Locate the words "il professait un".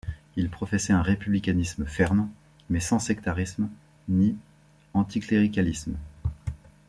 0.35-1.03